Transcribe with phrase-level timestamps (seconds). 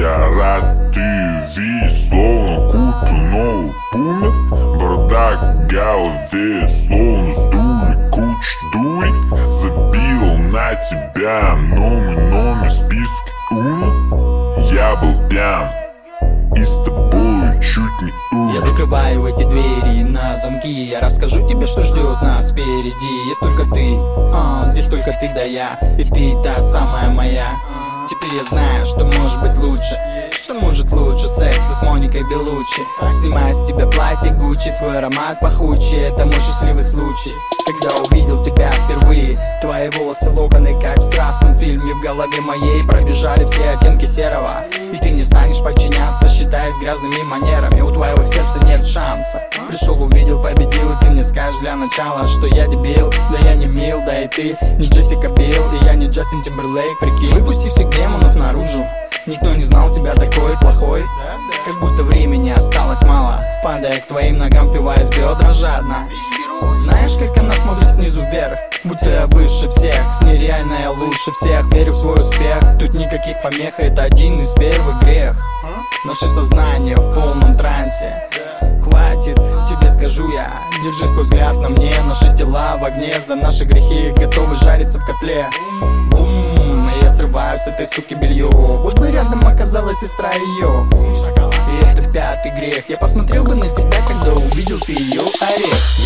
[0.00, 1.00] Я рад ты
[1.54, 4.32] видеть, словно новый пумер
[4.78, 14.96] Бардак в голове, словно сдули кучу дури Забил на тебя номер в списке уна Я
[14.96, 15.68] был пьян
[16.56, 21.66] и с тобой чуть не умер Я закрываю эти двери на замки Я расскажу тебе,
[21.66, 23.28] что ждет нас впереди.
[23.28, 23.98] Есть только ты,
[24.34, 27.54] а, здесь только ты да я И ты та самая моя
[28.10, 29.96] Теперь я знаю, что может быть лучше.
[30.32, 31.28] Что может лучше?
[31.28, 36.08] Секса с Моникой Белучи Снимаю с тебя платье Гуччи Твой аромат пахучий.
[36.08, 37.32] Это мой счастливый случай.
[37.64, 41.94] Когда увидел тебя впервые Твои волосы локоны, как в страстном фильме.
[41.94, 44.64] В голове моей пробежали все оттенки серого.
[44.92, 47.80] И ты не станешь подчиняться, считаясь грязными манерами.
[47.80, 49.40] У твоего сердца нет шанса.
[49.68, 53.66] Пришел, увидел, победил, и ты мне скажешь для начала Что я дебил, да я не
[54.20, 54.56] и ты.
[54.76, 57.32] Не Джессика Билл, и я не Джастин Тимберлейк, прикинь.
[57.32, 58.84] Выпусти всех демонов наружу.
[59.26, 61.04] Никто не знал тебя такой плохой.
[61.66, 63.44] Как будто времени осталось мало.
[63.62, 66.08] Падая к твоим ногам, впиваясь бедра жадно.
[66.72, 68.58] Знаешь, как она смотрит снизу вверх?
[68.84, 71.70] Будто я выше всех, с ней я лучше всех.
[71.72, 73.74] Верю в свой успех, тут никаких помех.
[73.78, 75.36] Это один из первых грех.
[76.04, 78.28] Наше сознание в полном трансе.
[78.82, 79.38] Хватит,
[80.10, 80.62] скажу я.
[80.82, 83.14] Держи свой взгляд на мне Наши тела в огне.
[83.26, 85.48] За наши грехи готовы жариться в котле.
[86.10, 88.48] Бум, я срываю с этой суки белье.
[88.48, 90.88] Вот бы рядом оказалась сестра ее
[91.70, 92.88] И это пятый грех.
[92.88, 95.99] Я посмотрел бы на тебя, когда увидел ты ее орех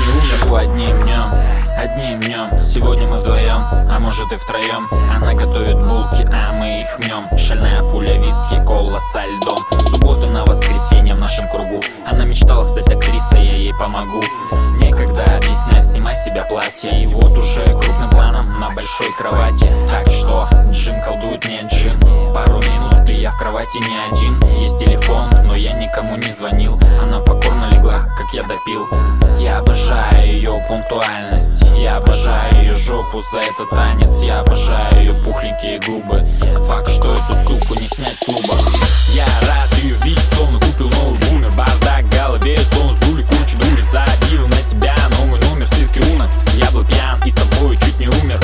[0.00, 0.40] не умер.
[0.60, 1.32] Одним днем,
[1.78, 6.98] одним днем Сегодня мы вдвоем, а может и втроем Она готовит булки, а мы их
[6.98, 9.58] мнем Шальная пуля виски, кола со льдом.
[9.86, 11.80] Субботу на воскресенье в нашем кругу.
[12.10, 14.22] Она мечтала стать актрисой, я ей помогу.
[14.80, 17.02] Некогда объяснять, снимай себя платье.
[17.02, 19.66] И вот уже крупным планом на большой кровати.
[19.88, 22.00] Так что джин колдует мне джин.
[22.34, 24.40] Пару минут и я в кровати не один.
[24.58, 26.78] Есть телефон, но я никому не звонил.
[27.02, 27.39] Она легла,
[28.20, 28.86] как я допил.
[29.38, 31.62] Я обожаю ее пунктуальность.
[31.78, 34.22] Я обожаю ее жопу за этот танец.
[34.22, 36.26] Я обожаю ее пухленькие губы.
[36.66, 38.60] Факт, что эту суку не снять в клубах
[39.14, 41.50] Я рад ее видеть, словно купил новый бумер.
[41.52, 46.30] Бардак в голове, словно сдули кучу дури Забил на тебя новый номер в списке уна
[46.54, 48.38] Я был пьян и с тобой чуть не умер.